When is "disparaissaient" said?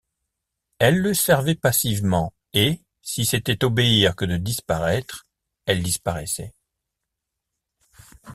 5.83-6.55